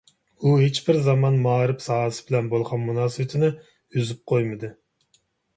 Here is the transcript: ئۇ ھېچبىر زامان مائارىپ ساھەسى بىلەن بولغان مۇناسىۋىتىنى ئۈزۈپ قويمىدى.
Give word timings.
ئۇ 0.45 0.51
ھېچبىر 0.61 0.97
زامان 1.07 1.37
مائارىپ 1.43 1.83
ساھەسى 1.87 2.23
بىلەن 2.29 2.49
بولغان 2.55 2.81
مۇناسىۋىتىنى 2.87 3.53
ئۈزۈپ 3.55 4.25
قويمىدى. 4.33 4.73